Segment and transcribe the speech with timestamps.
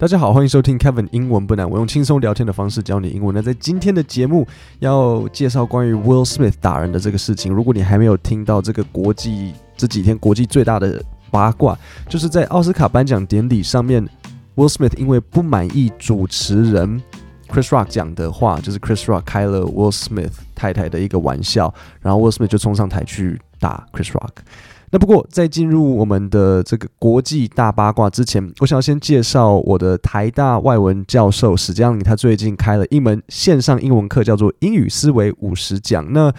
[0.00, 3.34] 大家好，欢迎收听 Kevin 英文不难，我用轻松聊天的方式教你英文。
[3.34, 7.52] 那在今天的节目要介绍关于 Will Smith 打人的这个事情。
[7.52, 11.78] 如果你还没有听到这个国际这几天国际最大的八卦，
[12.08, 14.02] 就是在奥斯卡颁奖典礼上面
[14.56, 16.98] ，Will Smith 因为不满意主持人
[17.50, 24.30] Chris Rock 讲的话，就是 Chris Rock 开了 Will Smith 太太的一个玩笑，然后 Will Smith 就冲上台去打 Chris Rock。
[24.92, 36.04] 那不过，在进入我们的这个国际大八卦之前，我想要先介绍我的台大外文教授史嘉玲，他最近开了一门线上英文课，叫做《英语思维五十讲》。
[36.10, 36.32] 那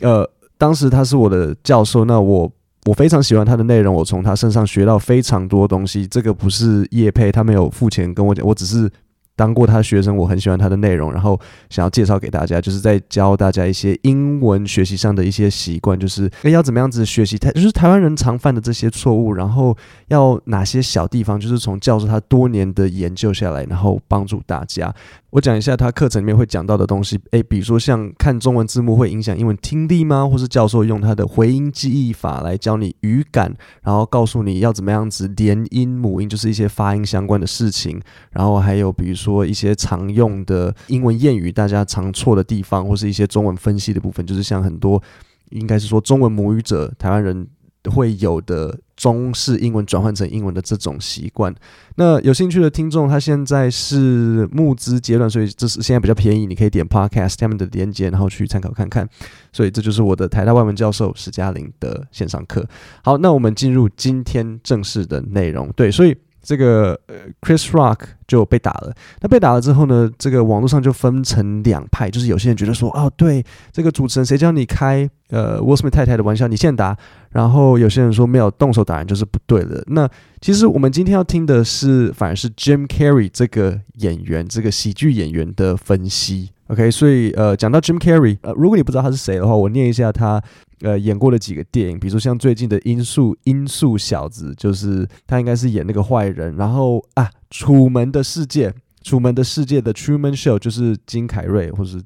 [0.00, 2.52] 呃，当时他是我的教授，那我
[2.84, 6.06] 我非常喜欢他的内容，我从他身上学到非常多东西。
[6.06, 8.90] 这个不是叶佩，他没有付钱跟我讲，我只是。
[9.36, 19.76] 当过他的学生，我很喜欢他的内容，然后想要介绍给大家，就是在教大家一些英文学习上的一些习惯，就是要怎么样子学习台，就是台湾人常犯的这些错误，然后
[20.08, 24.92] 要哪些小地方，就是从教授他多年的研究下来，然后帮助大家。
[25.36, 30.26] 我讲一下他课程里面会讲到的东西，诶，比如说像看中文字幕会影响英文听力吗？
[30.26, 38.00] 或是教授用他的回音记忆法来教你语感，然后告诉你要怎么样子连音母音，就是一些发音相关的事情。
[38.30, 45.02] 然后还有比如说一些常用的英文谚语，大家常错的地方，或是一些中文分析的部分，就是像很多
[45.50, 47.46] 应该是说中文母语者台湾人
[47.90, 48.78] 会有的。
[48.96, 51.54] 中式英文转换成英文的这种习惯，
[51.96, 59.08] 那有兴趣的听众，他现在是募资阶段，所以这是现在比较便宜，你可以点 Podcast 下面的链接，然后去参考看看。
[59.52, 62.66] 所以这就是我的台大外文教授史嘉玲的线上课。
[63.04, 65.70] 好，那我们进入今天正式的内容。
[65.76, 66.16] 对，所以。
[66.46, 68.94] 这个呃，Chris Rock 就被打了。
[69.20, 76.96] 那被打了之后呢，这个网络上就分成两派，就是有些人觉得说，哦，对，这个主持人谁叫你开呃 Will Smith 太太的玩笑，你先打。
[77.32, 79.82] 然后有些人说没有动手打人就是不对的。
[79.88, 80.08] 那
[80.40, 86.52] 其实我们今天要听的是，反而是 Jim Carrey 这个演员，这个喜剧演员的分析。
[86.68, 90.42] OK，所以呃，讲到 Jim Carrey，呃，如果你不知道他是谁的话，我念一下他。
[90.82, 96.54] 呃，演过的几个电影，比如说像最近的《音速音速小子》，就是他应该是演那个坏人。
[96.54, 98.68] 然后啊，《楚门的世界》，
[99.02, 101.98] 《楚门的世界》的 Truman Show 就是金凯瑞，或是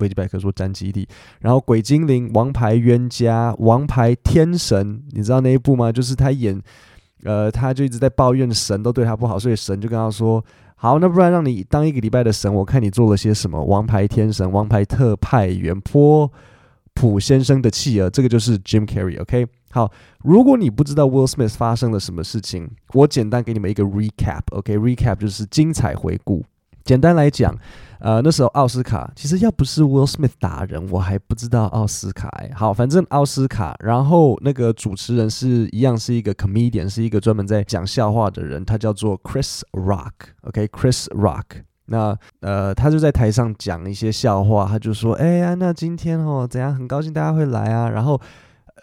[0.00, 1.06] 维基百科说詹基地。
[1.38, 5.92] 然后《鬼精灵》、《王牌冤家》、《王牌天神》，你知道那一部吗？
[5.92, 6.60] 就是他演，
[7.22, 10.44] 呃，他就一直在抱怨神都对他不好，所以神就跟他说
[10.82, 16.32] ：“好，那不然让你当一个礼拜的神，我看你做了些什么。”《王牌天神》、《王牌特派员》、波。
[16.92, 19.90] 普先生的弃儿，这个就是 Jim Carrey，OK？、好，
[20.22, 26.44] 如果你不知道 Will Smith 发生了什么事情，我简单给你们一个 recap，OK？Recap、就是精彩回顾。
[26.90, 27.56] 简单来讲，
[28.00, 32.28] 呃，那时候奥斯卡其实要不是 Will Smith 打人，我还不知道奥斯卡。
[32.52, 41.62] 好，反正奥斯卡，然后那个主持人是一样是一个 comedian，是一个专门在讲笑话的人，他叫做 Chris Rock，OK？Chris Rock。
[41.84, 46.74] 那呃，他就在台上讲一些笑话，他就说：“哎呀，那今天哦，怎样？
[46.74, 48.20] 很高兴大家会来啊。”然后，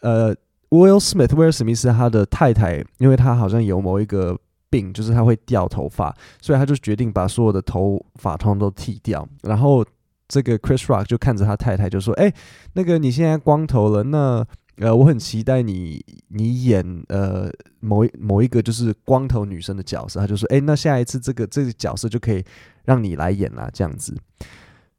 [0.02, 0.34] 呃
[0.70, 4.38] ，Will Smith，威尔史密斯他的太太，因为他好像有某一个
[4.70, 9.28] 病，就是他会掉头发，所以他就决定把所有的头发通通都剃掉。
[9.44, 9.86] 然后，
[10.28, 12.34] 这个 Chris Rock 就看着他太太就说：“哎，
[12.74, 14.46] 那个你现在光头了，那。”
[14.80, 20.20] 呃，我很期待你，你演呃某某一个就是光头女生的角色。
[20.20, 22.46] 他就说，哎，那下一次这个这个角色就可以
[22.86, 24.16] 让你来演啦，这样子。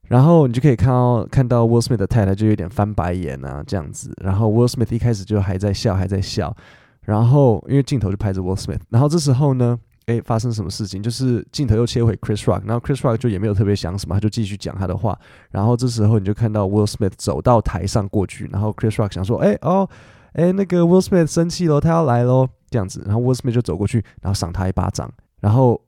[0.08, 4.12] 然后你就可以看到看到 Will Smith 的太太就有点翻白眼啊，这样子。
[4.20, 6.52] 然后 Will Smith 一开始就还在笑，还在笑。
[7.08, 9.78] 然后因为镜头就拍着 Will Smith，然后这时候呢。
[10.08, 11.02] 哎，发生什么事情？
[11.02, 15.14] 就是镜头又切回 Chris Rock，然后 Chris Rock 就也没有特别想什么，他就继续讲他的话。
[15.50, 19.86] 然后这时候你就看到 Will Smith 走到台上过去，然后 Chris Rock 想说：“哎，哦，
[20.32, 25.12] 哎，那个 Will Smith 生气了，他要来喽。”这样子，然后 Will Smith 就走过去，然后赏他一巴掌。
[25.40, 25.78] 然后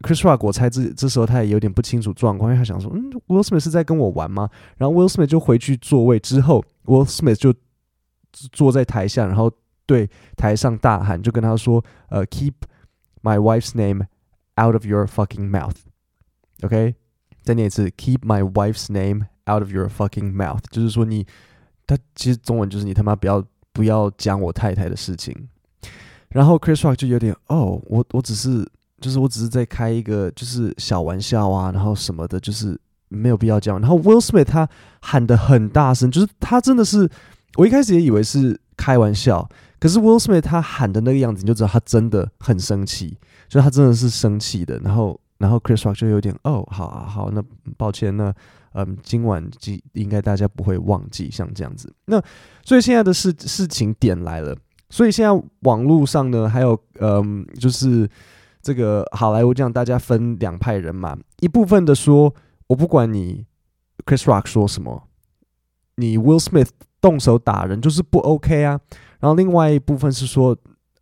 [0.00, 4.48] Chris Rock 我猜这这时候他也有点不清楚状况，因为他想说：“嗯，Will Smith 是在跟我玩吗？”
[4.78, 7.52] 然后 Will Smith 就回去座位之后，Will Smith 就
[8.52, 9.52] 坐在台下，然后
[9.86, 12.54] 对台上大喊，就跟他说：“呃，Keep
[13.22, 14.06] my wife's name。”
[14.58, 16.94] Out of your fucking mouth，OK？
[17.42, 21.26] 再念一次，Keep my wife's name out of your fucking mouth，就是说你，
[21.86, 23.44] 他其实中文就是你他妈不要
[23.74, 25.50] 不要讲我太太的事情。
[26.30, 28.66] 然后 Chris Rock 就有点哦，我我只是
[28.98, 33.78] 就是我只是在开一个就是小玩笑啊，然后什么的，就是没有必要这样。
[33.78, 34.66] 然后 Will Smith 他
[35.02, 37.06] 喊得很大声，就是他真的是，
[37.56, 39.46] 我一开始也以为是开玩笑。
[39.78, 43.18] 可是 Will Smith 他喊的那个样子，你就知道他真的很生气，
[43.48, 44.78] 就他真的是生气的。
[44.78, 47.42] 然后，然后 Chris Rock 就有点哦，好啊好，那
[47.76, 48.32] 抱歉，那
[48.72, 51.92] 嗯，今晚应应该大家不会忘记像这样子。
[52.06, 52.22] 那
[52.64, 54.56] 所以现在的事事情点来了，
[54.88, 58.08] 所以现在网络上呢，还有嗯，就是
[58.62, 62.34] 这个好莱坞这样，大家分两派人嘛，一部分的说，
[62.66, 63.44] 我不管你
[64.04, 65.04] Chris Rock 说什么，
[65.96, 66.68] 你 Will Smith
[67.00, 68.80] 动手打人就是不 OK 啊。
[69.26, 70.56] 然后另外一部分是说，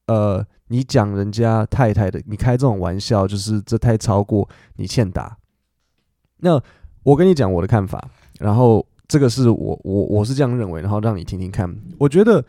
[0.07, 5.37] 呃，你讲人家太太的，你开这种玩笑，就是这太超过，你欠打。
[6.39, 6.59] 那
[7.03, 8.03] 我跟你讲我的看法，
[8.39, 11.71] 然后这个是我我我是这样认为，然后让你听听看。
[11.99, 12.43] 我觉得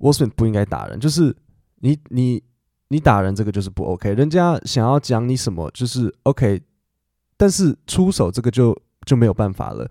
[0.00, 1.34] Will Smith 不应该打人，就是
[1.80, 2.42] 你你
[2.88, 6.60] 你打人这个就是不 OK，人家想要讲你什么就是 OK，
[7.38, 8.76] 但是出手这个就
[9.06, 9.90] 就没有办法了。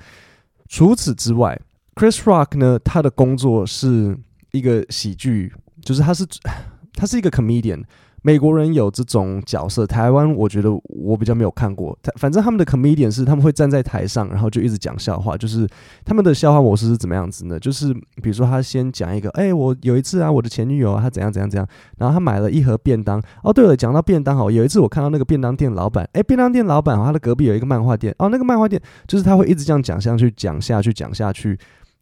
[0.67, 1.59] 除此之外
[1.95, 4.15] ，Chris Rock 呢，他的工作是。
[4.51, 6.25] 一个喜剧，就是他是
[6.93, 7.83] 他是一个 comedian。
[8.23, 11.97] 美国人有这种角色，台湾我觉得我比较没有看过。
[12.03, 15.35] 他反正他们的 comedian 是他们会站在台上，然后就一直讲笑话。
[15.35, 15.67] 就是
[16.05, 17.59] 他们的笑话模式是怎么样子呢？
[17.59, 23.19] 就是比如说他先讲一个，哎，我有一次啊，我的前女友啊，她怎样怎样怎样，然后他买了一盒便当。
[23.41, 28.13] 哦，对了，讲到便当哈，有一次我看到那个便当店老板，哎，便当店老板，他的隔壁有一个漫画店。
[28.19, 31.57] 哦，那个漫画店就是他会一直这样讲下去，讲下去，讲下去。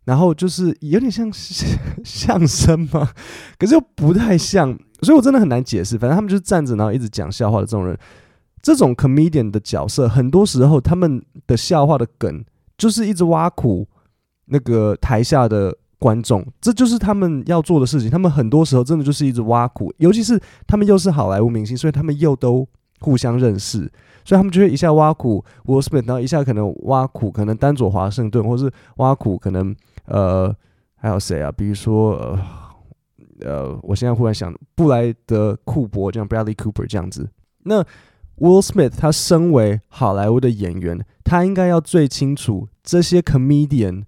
[0.10, 1.32] 然后就是有点像
[2.04, 3.08] 相声嘛，
[3.60, 6.00] 可是又不太像，所以我真的很难解释。
[6.00, 7.96] 反正他们就是站着，然后一直讲笑话的这种人，
[8.60, 12.44] 这种 comedian 的角色，很多时候他们的笑话的梗
[12.76, 13.88] 就是一直挖苦
[14.46, 18.10] 那个台下的观众，这就是他们要做的事情。
[18.10, 22.68] 他们很多时候真的就是一直挖苦，尤其是他们又是好莱坞明星，所以他们又都
[23.00, 23.92] 互相认识。
[24.26, 29.76] 所以他们就会一下挖苦 Will Smith，然后一下可能挖苦可能丹佐华盛顿，或是挖苦可能
[30.06, 30.56] 呃
[30.96, 31.52] 还有谁啊？
[31.52, 32.40] 比如说呃
[33.42, 37.30] 呃，我现在忽然想布莱德库珀这样 Bradley Cooper 这样子。
[37.64, 37.82] 那
[38.38, 44.04] Will Smith 他身为好莱坞的演员，他应该要最清楚这些 comedian。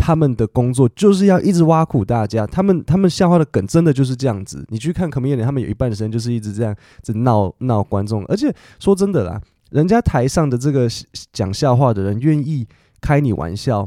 [0.00, 4.64] 他们的工作就是要一直挖苦大家，他们他们笑话的梗真的就是这样子。
[4.70, 8.24] 你去看 comedian，他们有一半的时间就是一直这样子闹闹观众。
[8.24, 9.38] 而且说真的啦，
[9.70, 10.88] 人家台上的这个
[11.32, 12.66] 讲笑话的人愿意
[12.98, 13.86] 开你玩笑，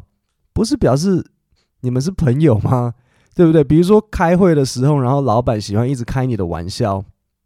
[0.54, 1.26] 不是表示
[1.82, 2.94] 你们是朋友吗？
[3.34, 3.64] 对不对？
[3.64, 7.04] 比如说开会的时候，然后老板喜欢一直开你的玩笑，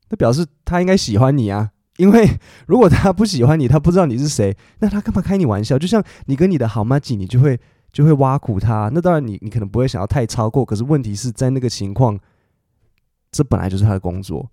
[0.10, 1.72] 那表示他应该喜欢你啊。
[1.96, 2.30] 因为
[2.68, 5.80] 如果他不喜欢你，他不知道你是谁，那他干嘛开你玩笑？
[5.80, 7.58] 就像你跟你的好妈吉，你就会。
[7.92, 12.20] 就会挖苦他，那当然你你可能不会想要太超过，可是问题是在那个情况，
[13.32, 14.50] 这本来就是他的工作，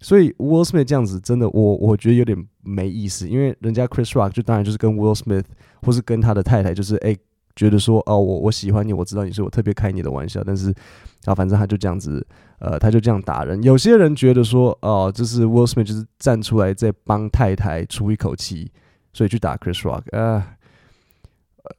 [0.00, 5.44] 所以 Will Smith 这样子真的我我觉得有点没意思，因为人家 Chris Rock 就当然就是跟 Will Smith
[5.82, 7.16] 或是跟他的太太就是哎、
[7.56, 10.72] 觉得说哦我我喜欢你，我知道你是我特别开你的玩笑，但是
[11.24, 12.24] 啊反正他就这样子
[12.60, 18.70] 呃他就这样打人，有些人觉得说哦就是 Will Smith 就是站出来在帮太太出一口气，
[19.12, 20.42] 所以去打 Chris Rock、呃，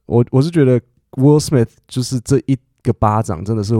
[0.05, 0.81] 我我是觉得。
[1.13, 3.73] Will Smith 就是这一个巴掌，真的是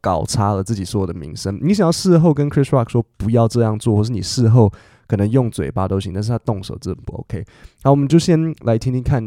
[0.00, 1.58] 搞差了自己所有的名声。
[1.60, 4.72] 你想要事后跟 Chris Rock 说不要这样做，或是你事后
[5.06, 7.44] 可能用嘴巴都行，但是他动手真的不 OK。
[7.82, 9.22] 好，我们就先来听听看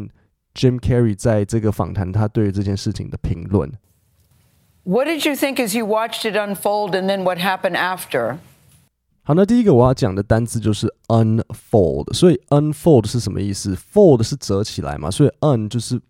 [0.52, 3.72] Jim Carrey 在这个访谈他对于这件事情的评论。
[4.82, 8.38] What did you think as you watched it unfold, and then what happened after?
[9.22, 12.12] 好，那第一个我要讲的单字就是 unfold。
[12.12, 16.00] 所以 unfold 是什么意思？fold 是折起来嘛，所以 un 就是。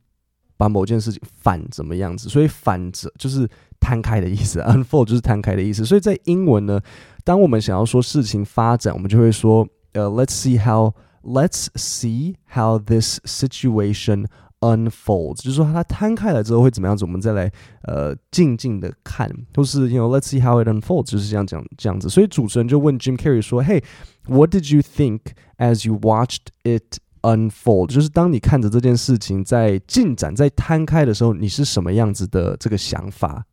[0.64, 3.46] 把某件事情反怎么样子，所以反着就是
[3.78, 5.84] 摊开的意思，unfold 就是摊开的意思。
[5.84, 6.80] 所以在英文呢，
[7.22, 14.24] 当我们想要说事情发展，我们就会说，呃，let's see how，let's see how this situation
[14.60, 17.52] unfolds，就是说它摊开了之后会怎么样子，我们再来
[17.82, 22.08] 呃静静的看，都是 you know let's see how it unfolds，就是这样讲这样子。
[22.08, 25.20] 所以主持人就问 Jim Carrey 说，Hey，what did you think
[25.58, 26.98] as you watched it？
[27.23, 33.45] it？Unfold 就是当你看着这件事情在进展、在摊开的时候，你是什么样子的这个想法？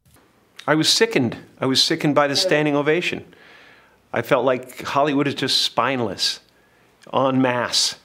[0.66, 1.32] I was sickened.
[1.58, 3.22] I was sickened by the standing ovation.
[4.12, 6.36] I felt like Hollywood is just spineless,
[7.12, 7.96] en masse,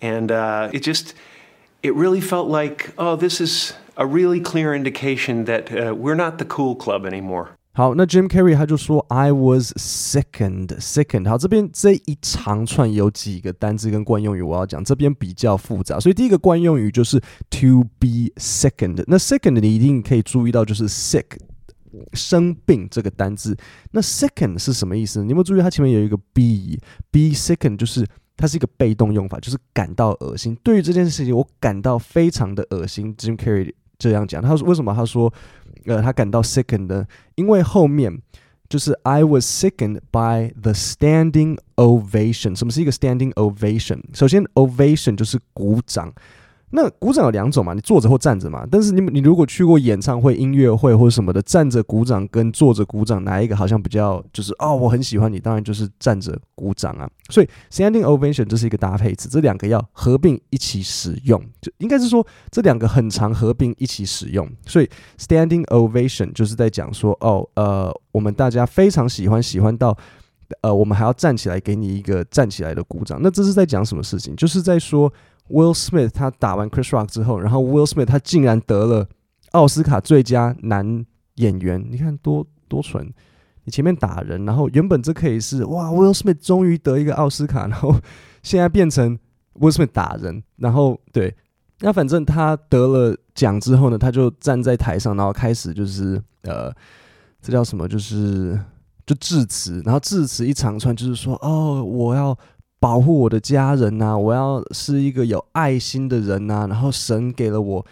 [0.00, 1.12] and uh, it just
[1.82, 6.38] it really felt like oh, this is a really clear indication that uh, we're not
[6.38, 7.50] the cool club anymore.
[7.75, 11.27] 好，那 Jim Carrey 他就说 I was sickened, sickened。
[11.27, 19.03] 好，这边这一长串有几个单字跟惯用语，我要讲这边比较复杂，所以第一个惯用语就是 to be sickened。
[19.07, 21.25] 那 sickened 你一定可以注意到就是 sick
[22.13, 23.57] 生病这个单字。
[23.89, 25.23] 那 sickened 是什么意思？
[25.23, 28.05] 你有没有注意它前面有一个 be？be sickened 就是
[28.37, 30.55] 它是一个被动用法，就是感到恶心。
[30.61, 33.15] 对于这件事情，我感到非常的恶心。
[33.15, 33.73] Jim Carrey
[34.03, 34.93] 这样讲，他说为什么？
[34.93, 35.33] 他说。
[35.85, 37.05] 呃，他感到 sickened，
[37.35, 38.21] 因为后面
[38.69, 42.57] 就是 I was sickened by the standing ovation。
[42.57, 44.01] 什么是一个 standing ovation？
[44.13, 46.13] 首先，ovation 就是鼓掌。
[46.75, 48.65] 那鼓掌有两种嘛，你坐着或站着嘛。
[48.69, 57.07] 但是你你如果去过演唱会、音乐会或者什么的，站着鼓掌跟坐着鼓掌哪一个好像比较就是哦，我很喜欢你，当然就是站着鼓掌啊。
[57.29, 64.49] 所以 standing ovation 这是一个搭配词，这两个要合并一起使用，就应该是说这两个很常合并一起使用。
[64.65, 64.89] 所以
[65.19, 69.95] standing ovation 就是在讲说哦，呃，我们大家非常喜欢，喜欢到
[70.63, 73.19] 呃，我们还要站起来给你一个站起来的鼓掌。
[73.21, 74.35] 那这是在讲什么事情？
[74.35, 75.13] 就是在说。
[75.49, 79.07] Will Smith 他打完 Chris Rock 之后，然后 Will Smith 他竟然得了
[79.51, 83.13] 奥斯卡最佳男演员，你看多多蠢！
[83.65, 87.93] 你前面打人，然后原本这可以是哇，Will Smith 终于得一个奥斯卡，然后
[88.41, 89.19] 现在变成
[89.59, 91.35] Will Smith 打人，然后对，
[91.81, 96.73] 那反正他得了奖之后呢，他就站在台上，然后开始就是呃，
[97.41, 97.87] 这叫什么？
[97.87, 98.59] 就是
[99.05, 102.37] 就致辞，然后致辞一长串，就是说哦，我要。
[102.83, 107.85] 保护我的家人呐、我要是一个有爱心的人呐、然后神给了我，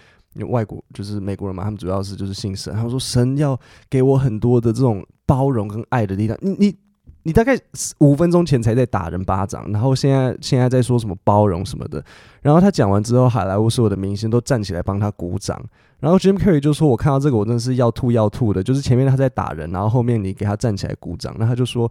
[0.49, 2.73] 外国就是美国人嘛，他们主要是就是信神。
[2.73, 3.57] 他说神要
[3.89, 6.37] 给我很多的这种包容跟爱的力量。
[6.41, 6.75] 你你
[7.23, 7.57] 你大概
[7.99, 12.03] 五分钟前才在打人巴掌，然后现在现在在说什么包容什么的。
[12.41, 15.57] 然后他讲完之后，好莱坞所有的明星都站起来帮他鼓掌。
[16.01, 18.61] 然后 Jim Carrey 就说：“我看到这个，我真的是要吐要吐的。
[18.61, 21.89] 就是前面他在打人，然后后面你给他站起来鼓掌。”那他就说。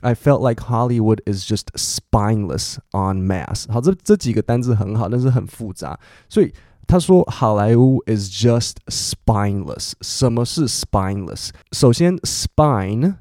[0.00, 3.64] I felt like Hollywood is just spineless en masse。
[3.72, 5.98] 好，这这几个单字很好，但是很复杂。
[6.28, 6.52] 所以
[6.86, 9.92] 他说好莱坞 is just spineless。
[10.02, 11.48] 什么是 spineless？
[11.72, 13.14] 首先，spine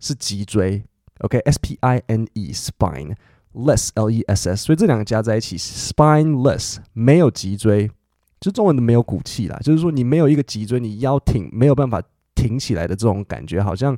[0.00, 0.82] 是脊椎，
[1.20, 4.64] OK，S P I N E，spine，less L E S S。
[4.64, 7.88] 所以这两个加在一起，spineless 没有脊椎，
[8.40, 9.56] 就中文的没有骨气啦。
[9.62, 12.02] 就是说你没有一个脊椎，你腰挺没有办法
[12.34, 13.96] 挺起来的这种感觉，好像。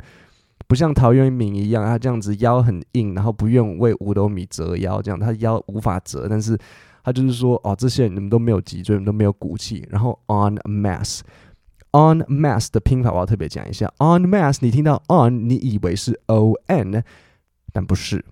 [0.73, 6.25] 不像陶渊明一样，他这样子腰很硬，然后不愿为五斗米折腰，这样他腰无法折。
[6.27, 6.57] 但是
[7.03, 9.87] 他就是说，哦，这些人你们都没有脊椎，你们都没有骨气。
[9.91, 13.87] 然后 en masse，en mass 的拼法我要特别讲一下。
[13.99, 17.03] en mass，你听到 on，你以为是 o n，
[17.71, 18.25] 但不是。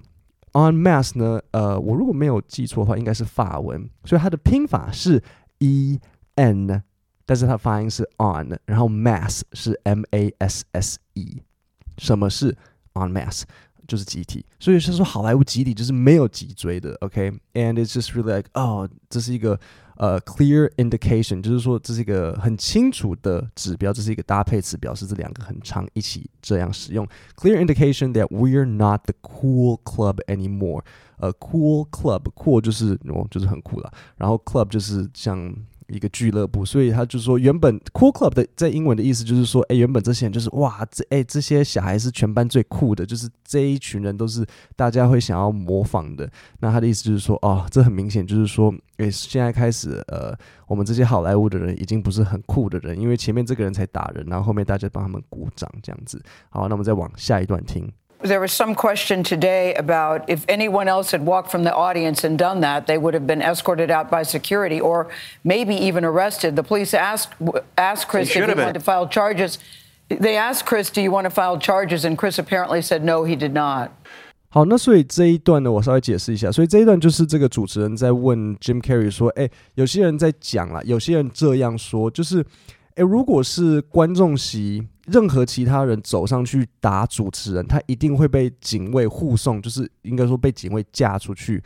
[0.54, 5.22] en mass 呢，呃，我如果没有记错的话，应该是法文，所以它的拼法是
[5.60, 6.00] e
[6.34, 6.82] n，
[7.24, 11.44] 但是它发音是 on，然后 mass 是 m a s s e。
[12.01, 12.57] 什么是
[12.95, 13.43] en masse？
[13.87, 17.85] 就是集体，所以是说好莱坞集体就是没有脊椎的，OK？And、okay?
[17.85, 19.57] it's just really like，哦，这是一个
[19.95, 27.07] 呃、uh, clear indication，就是说这是一个很清楚的指标，这是一个搭配词，表示这两个很常一起这样使用。
[27.37, 30.83] Clear indication that we're not the cool club anymore。
[31.19, 35.55] 呃，cool club，cool 就是哦，就是很酷了，然后 club 就是像。
[35.94, 44.46] 一个俱乐部，所以他就说，原本 cool club 的在英文的意思就是说，哎，原本这些人就是哇，这哎这些小孩是全班最酷的，就是这一群人都是
[44.76, 46.30] 大家会想要模仿的。
[46.60, 56.22] 那他的意思就是说，哦，这很明显就是说，哎，现在开始，呃，我们这些好莱坞的人已经不是很酷的人，因为前面这个人才打人，然后后面大家帮他们鼓掌这样子。
[56.50, 57.92] 好，那我们再往下一段听。
[58.23, 62.61] There was some question today about if anyone else had walked from the audience and done
[62.63, 65.09] that, they would have been escorted out by security or
[65.45, 66.57] maybe even arrested.
[66.57, 67.35] The police asked
[67.77, 69.59] asked Chris if he wanted to file charges.
[70.09, 73.37] They asked Chris, "Do you want to file charges?" And Chris apparently said no, he
[73.37, 73.91] did not.
[74.49, 76.51] 好，那所以这一段呢，我稍微解释一下。
[76.51, 82.43] 所以这一段就是这个主持人在问 Jim Carrey 说：“哎，有些人在讲啦，有些人这样说，就是。”
[82.97, 91.64] 诶，如果是观众席， 任何其他人走上去打主持人，他一定会被警卫护送，就是应该说被警卫架出去。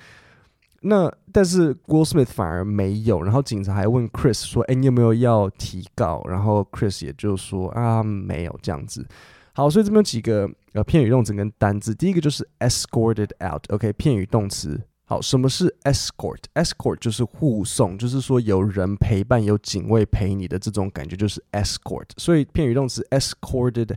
[0.81, 9.05] 那但是 Will Smith 反而没有，然后警察还问 Chris 说：“诶，你有没有要提告？”然后 Chris 也就说：“啊，没有这样子。”
[9.53, 14.79] 好，所以这边有几个呃片语动词跟单字，第一个就是 escorted out，OK，、片语动词。
[15.07, 22.07] 好，什么是 escort？escort 就是护送，就是说有人陪伴，有警卫陪你的这种感觉，就是 escort。
[22.17, 23.93] 所以片语动词 escorted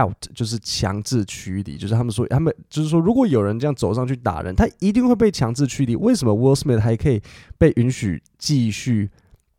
[0.00, 5.96] out 就是强制驱离，就是他们说，他们就是说，如果有人这样走上去打人，他一定会被强制驱离。
[5.96, 7.20] 为什么 Will Smith 还可以
[7.58, 9.10] 被允许继续？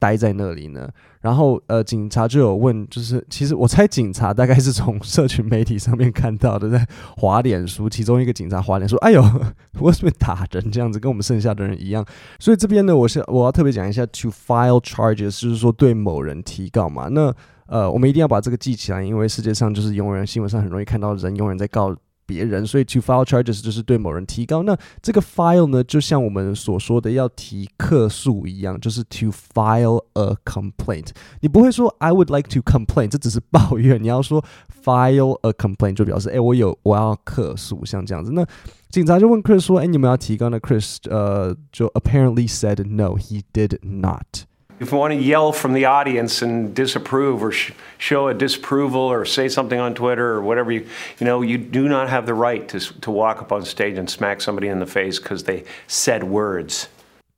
[0.04, 0.90] 待在那里呢，
[1.22, 9.24] 然后呃，警察就有问，就是其实我猜警察大概是从社群媒体上面看到的，在滑脸书，其中一个警察滑脸说：“哎呦，
[9.80, 12.06] 为什么打人这样子，跟我们剩下的人一样。”
[12.38, 17.08] 所以这边呢，我是我要特别讲一下，to file charges 就是说对某人提告嘛。
[17.08, 17.34] 那
[17.68, 21.96] 呃，我们一定要把这个记起来，因为世界上就是永远新闻上很容易看到人永远在告。
[22.26, 24.64] 别人，所以 to file charges 就是对某人提告。
[24.64, 31.10] 那这个 file 呢，就像我们所说的要提客诉一样，就是 to file a complaint。
[31.42, 34.02] 你不会说 I would like to complain，这只是抱怨。
[34.02, 34.44] 你要说
[34.84, 38.32] file a complaint，就表示哎，我有我要客诉，像这样子。
[38.32, 38.46] 那
[38.90, 40.50] 警察就问 Chris 说，哎，你们要提告？
[40.50, 44.46] 那 Chris 呃就 apparently said no，he did not。
[44.84, 49.24] If you want to yell from the audience and disapprove or sh- show a disapproval or
[49.24, 50.86] say something on Twitter or whatever, you,
[51.20, 54.10] you know, you do not have the right to, to walk up on stage and
[54.10, 56.90] smack somebody in the face because they said words.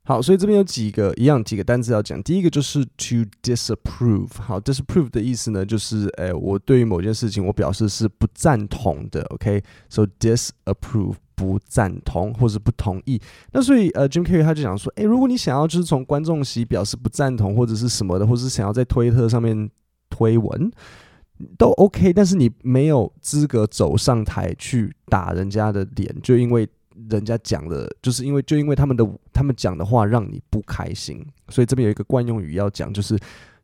[0.08, 2.22] 好，所以这边有几个一样几个单词要讲。
[2.22, 4.28] 第一个就是 to disapprove。
[4.38, 9.22] 好，disapprove 的意思呢，就是诶，我对于某件事情我表示是不赞同的。
[9.30, 13.20] OK，so、disapprove 不赞同或者不同意。
[13.50, 19.68] 那所以呃，Jim Carrey 他就讲说，诶，如果你想要就是从观众席表示不赞同或者是什么的，或是想要在推特上面
[20.08, 20.70] 推文
[21.58, 26.68] 都 OK，但是你没有资格走上台去打人家的脸，就因为。
[27.09, 33.17] 人家讲的，就是因为就因为他们的他们讲的话让你不开心，所以这边有一个惯用语要讲，就是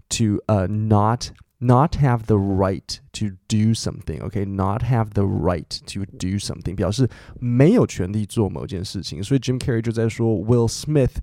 [0.10, 1.26] to 呃、uh, not
[1.60, 4.86] not have the right to do something，OK，not、okay?
[4.86, 7.10] have the right to do something，表示
[7.40, 9.22] 没有权利做某件事情。
[9.22, 11.16] 所以 Jim Carrey 就在说 Will Smith，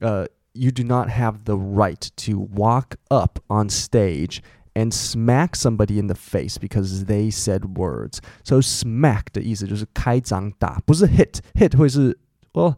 [0.00, 4.38] 呃、uh,，you do not have the right to walk up on stage。
[4.73, 8.19] And smack somebody in the face because they said words.
[8.43, 11.39] So smack 的意思就是开掌打，不是 hit。
[11.55, 12.17] hit 会是
[12.53, 12.75] 哦、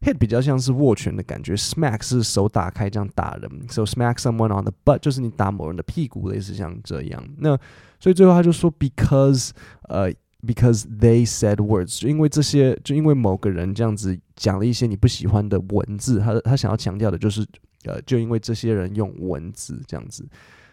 [0.00, 3.50] ，hit 比较像是握拳的感觉，smack 是手打开这样打人。
[3.68, 7.22] So smack someone on the butt 就是你打某人的屁股，类似像这样。
[7.38, 7.58] 那
[7.98, 9.50] 所以最后他就说，because
[9.82, 10.10] 呃、
[10.46, 17.44] ，because they said words，就因为这些，就因为某个人这样子讲了一些你不喜欢的文字，他他想要强调的就是，
[17.84, 20.26] 呃，就因为这些人用文字这样子。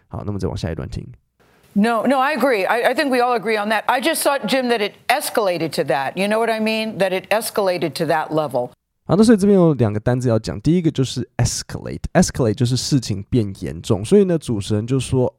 [0.08, 1.06] 好，那么再往下一段听。
[1.74, 2.66] No, no, I agree.
[2.66, 3.84] I, I, think we all agree on that.
[3.86, 6.18] I just thought, Jim, that it escalated to that.
[6.18, 6.98] You know what I mean?
[6.98, 8.72] That it escalated to that level.
[9.06, 10.60] 好，那所以这边有两个单字要讲。
[10.60, 14.04] 第一个就是 escalate，escalate escalate 就是事情变严重。
[14.04, 15.32] 所以呢，主持人就说：“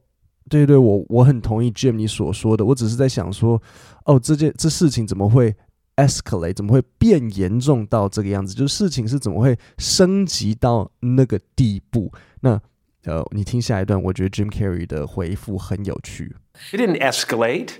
[0.49, 2.63] 对对，我我很同意 Jim 你所说的。
[2.63, 3.61] 我只是在想说，
[4.05, 5.53] 哦，这件这事情怎么会
[5.97, 8.53] escalate，怎么会变严重到这个样子？
[8.53, 12.13] 就是事情是怎么会升级到那个地步？
[12.39, 12.57] 那。”
[13.04, 16.34] 呃，你听下一段，我觉得 Jim Carrey 的回复很有趣。
[16.72, 17.72] It didn't escalate.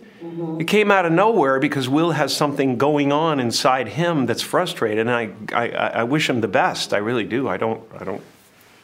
[0.59, 5.07] It came out of nowhere because Will has something going on inside him that's frustrated,
[5.07, 5.69] and I, I,
[6.01, 6.93] I wish him the best.
[6.93, 7.49] I really do.
[7.49, 8.21] I don't, I don't,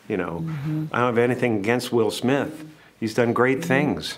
[0.09, 0.87] you know, mm-hmm.
[0.93, 2.65] I don't have anything against Will Smith.
[3.01, 4.15] He's done great things.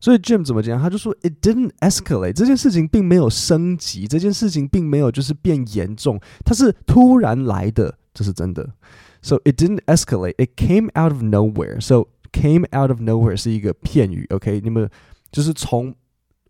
[0.00, 0.80] 所以 Jim 怎么讲？
[0.80, 8.68] 他就说 It didn't escalate，这件事情并没有升级，这件事情并没有就是变严重，它是突然来的，这是真的。
[9.24, 10.34] So it didn't escalate.
[10.38, 11.80] It came out of nowhere.
[11.80, 14.60] So came out of nowhere 是一个片语，OK？
[14.62, 14.88] 你们
[15.32, 15.94] 就是从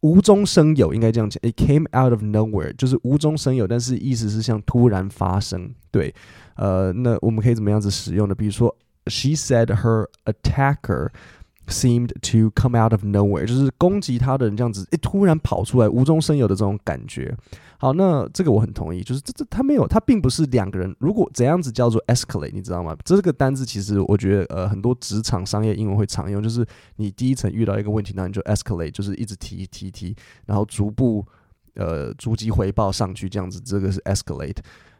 [0.00, 1.40] 无中生有，应该这样讲。
[1.42, 5.74] It came out of nowhere 就是无中生有，但是意思是像突然发生。
[5.90, 6.14] 对，
[6.56, 8.34] 呃，那我们可以怎么样子使用呢？
[8.34, 11.08] 比如说，She said her attacker
[11.67, 17.35] seemed to come out of nowhere，就是攻击他的人这样子，诶，突然跑出来，无中生有的这种感觉。
[17.77, 20.95] 好，那这个我很同意，就是这这他没有，他并不是两个人。
[20.99, 22.95] 如果怎样子叫做 escalate，你知道吗？
[23.03, 31.25] 这个单字其实我觉得，呃，很多职场商业英文会常用，就是你第一层遇到一个问题，那你就 escalate，就是一直提提提，然后逐步
[31.75, 34.57] 呃逐级回报上去，这样子，这个是 escalate。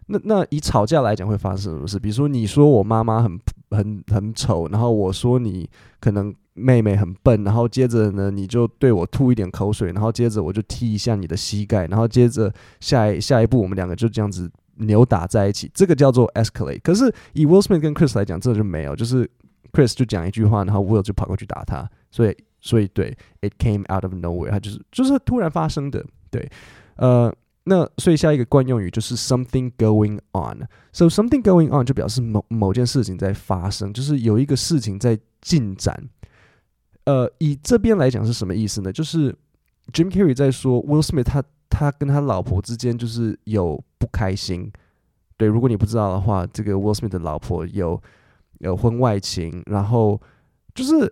[0.07, 1.97] 那那以吵架来讲会发生什么事？
[1.97, 3.39] 比如说你说我妈妈很
[3.71, 5.67] 很很丑，然后我说你
[5.99, 16.81] 可能妹妹很笨，然后接着呢你就对我吐一点口水，然后接着我就踢一下你的膝盖，然后接着下一下一步我们两个就这样子扭打在一起，这个叫做 escalate。
[16.83, 19.27] 可是以 Will Smith 跟 Chris 来讲，这就没有，就是
[19.71, 26.47] Chris 就讲一句话，然后 Will 就跑过去打他，所以所以对，it came out of nowhere，他就是就是突然发生的，对，
[26.97, 27.33] 呃。
[27.67, 30.67] 那所以下一个惯用语就是 something going on。
[30.93, 36.07] So something going on 就表示某某件事情在发生，就是有一个事情在进展。
[37.05, 38.91] 呃，以这边来讲是什么意思呢？
[38.91, 39.35] 就是
[39.91, 44.71] Jim Carrey 在说 Will Smith 他他跟他老婆之间就是有不开心。
[45.35, 47.99] 对，如果你不知道的话，这个 Will Smith 的老婆有
[48.59, 50.21] 有婚外情，然后
[50.75, 51.11] 就是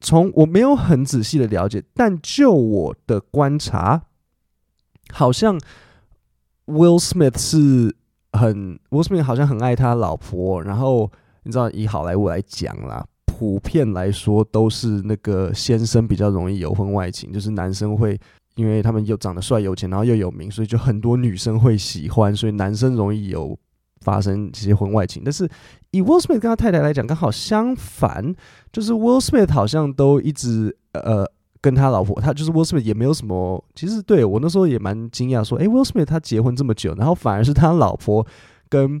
[0.00, 4.02] 从我没有很仔细的了解，但就我的观察。
[5.12, 5.58] 好像
[6.66, 7.94] Will Smith 是
[8.32, 11.10] 很 Will Smith 好像很爱他老婆，然后
[11.42, 18.18] 你知道以好莱坞来讲啦，普遍来说都是那个先生比较容易有婚外情，就是男生会
[18.54, 23.58] 因为他们又长得帅、有钱，然后又有名，所以就很多女生会喜欢，所以男生容易有
[24.00, 25.22] 发生这些婚外情。
[25.24, 25.48] 但是
[25.90, 28.34] 以 Will Smith 跟他太太来讲，刚好相反，
[28.72, 31.30] 就是 Will Smith 好像都一直呃。
[31.62, 33.64] 跟他老婆，他就是 Will Smith 也没有什么。
[33.74, 38.26] 其实对我那时候也蛮惊讶，说，诶，Will Smith 他结婚这么久，然后反而是他老婆
[38.68, 39.00] 跟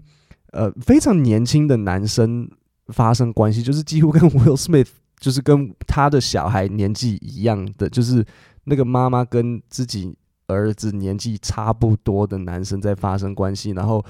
[0.52, 2.48] 呃非常年轻的男生
[2.86, 8.24] 发生关系，就是几乎跟 Will Smith 就是跟他的小孩年纪一样的，就是
[8.64, 14.04] 那个妈妈跟自己儿子年纪差不多的男生在发生关系，然后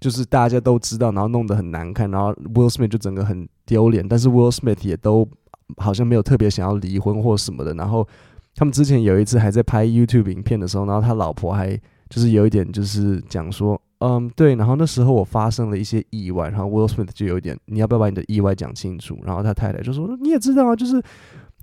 [0.00, 5.28] 就是大家都知道，然后弄得很难看，然后 Will Smith 就整个很丢脸，但是 Will Smith 也都
[5.76, 7.74] 好像没有特别想要离婚或什么的。
[7.74, 8.06] 然后
[8.54, 19.18] 他们之前有一次还在拍 YouTube 影片的时候，然后他老婆还就是有一点就是讲说，嗯，对，然后那时候我发生了一些意外，然后 Will Smith 就有一点，你要不要把你的意外讲清楚？
[19.24, 21.02] 然后他太太就说，你也知道啊，就是。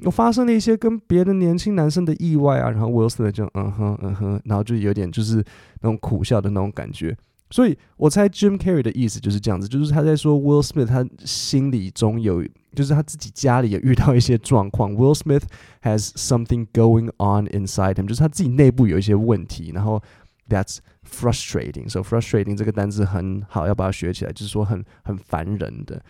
[0.06, 5.44] 我发生了一些跟别的年轻男生的意外啊，然后 Will Smith 就嗯哼嗯哼，然后就有点就是
[5.82, 7.14] 那种苦笑的那种感觉，
[7.50, 12.44] 所以我猜 Jim Carrey 的意思就是这样子，就是他在说 Will Smith 他心里中有，
[12.76, 15.44] 就是他自己家里也遇到一些状况，Will Smith
[15.82, 20.02] has something going on inside him，就是他自己内部有一些问题，然后
[20.48, 20.78] that's
[21.10, 26.02] frustrating，so frustrating 这个单词很好，要把它学起来，就是说很很烦人的。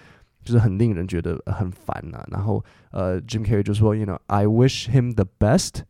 [0.41, 5.81] 就是很令人觉得很烦呐、啊，然后呃，Jim Carrey 就说，you know，I wish him the best。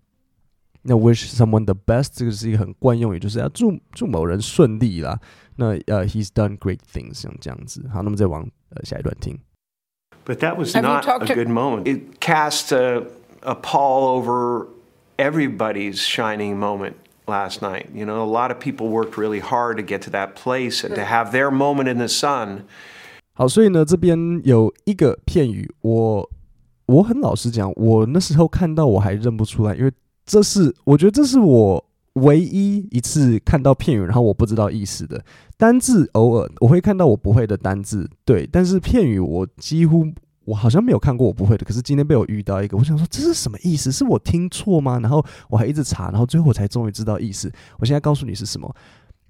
[0.83, 5.19] 那 wish someone the best 这个是一个很惯用语，就是要祝祝某人顺利啦。
[5.57, 7.88] 那呃，he's done great things，像这样子。
[7.93, 9.38] 好，那么再往呃下一段听。
[10.27, 11.85] But that was not a good moment.
[11.85, 13.05] It cast a
[13.40, 14.69] a pall over
[15.17, 16.95] everybody's shining moment
[17.27, 17.87] last night.
[17.95, 20.95] You know, a lot of people worked really hard to get to that place and
[20.95, 22.64] to have their moment in the sun.
[23.35, 26.31] 好，所以呢，这边有一个片语，我
[26.87, 29.93] 我很老实讲，我那时候看到我还认不出来，因为
[30.30, 35.20] 这是我觉得这是我唯一一次看到片语，然后我不知道意思的
[35.58, 40.06] 单字，偶尔我会看到我不会的单字，对，但是片语我几乎
[40.46, 43.92] 我好像没有看过我不会的，可是今天被我遇到一个，我想说这是什么意思？
[43.92, 45.00] 是我听错吗？
[45.00, 47.52] 然后我还一直查，然后最后我才终于知道意思。
[47.80, 48.72] 我现在告诉你是什么。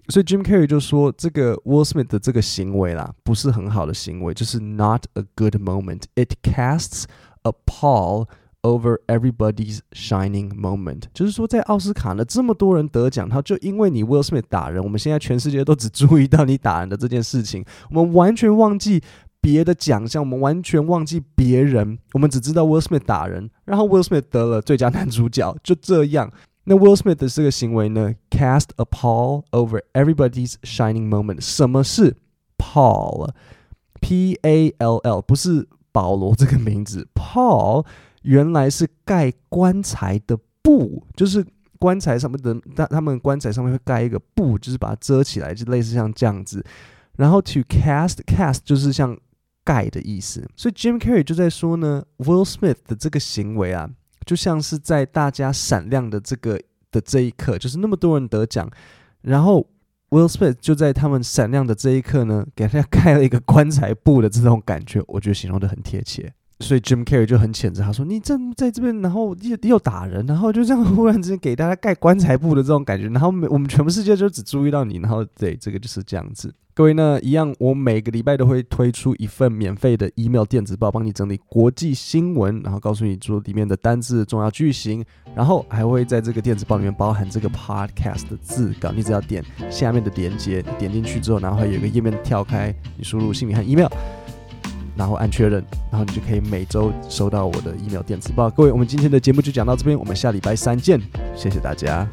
[0.10, 6.04] 所以 Jim Carrey 就说，这个 Will Smith 的这个行为啦，不是很好的行为，就是 not a good moment.
[6.16, 7.04] It casts
[7.44, 8.26] a pall
[8.62, 11.04] over everybody's shining moment.
[11.14, 19.02] 就是说，在奥斯卡呢，这么多人得奖，他就因为你 Will Smith 打人，我们现在全世界都只注意到你打人的这件事情，我们完全忘记
[19.42, 26.32] 别的奖项，我们完全忘记别人，我们只知道 Will Smith 打人，然后 Will Smith 得了最佳男主角，就这样。
[26.66, 31.40] 那 Will Smith 的这个行为呢，cast a pall over everybody's shining moment。
[31.42, 32.16] 什么是
[32.58, 37.08] pall？P A L L，不是保罗这个名字。
[37.16, 37.86] pall
[38.24, 41.46] 原来是盖棺材的布，就是
[41.80, 46.64] 棺材上面的，他他们棺材上面会盖一个布，就是把它遮起来，就类似像这样子。
[47.18, 49.18] 然后 to cast，cast 就是像
[49.64, 50.48] 盖的意思。
[50.56, 53.90] 所以 Jim Carrey 就在说呢，Will Smith 的这个行为啊。
[54.26, 58.70] 就像是在大家闪亮的这个的这一刻，就是那么多人得奖，
[59.22, 59.68] 然后
[60.10, 66.32] Will Smith 就在他们闪亮的这一刻呢，给大家盖了一个棺材布的这种感觉，我觉得形容的很贴切。
[66.60, 85.04] 所以 Jim Carrey 就很谴责他说：“你这在这边，然后又又打人，然后就这样忽然之间给大家盖棺材布的这种感觉，然后我们全部世界就只注意到你，然后对这个就是这样子。”各位呢，一样，我每个礼拜都会推出一份免费的 email 电子报，帮你整理国际新闻，然后告诉你说里面的单字、重要句型，
[85.36, 88.94] 然后还会在这个电子报里面包含这个 podcast 的字稿。
[88.94, 93.90] 你只要点下面的连接，点进去之后，然后会有一个页面跳开，你输入姓名和 email，
[95.00, 98.50] 然后按确认，然后你就可以每周收到我的疫苗电子报。
[98.50, 101.00] 各位，我们今天的节目就讲到这边，我们下礼拜三见，
[101.38, 102.06] 谢谢大家。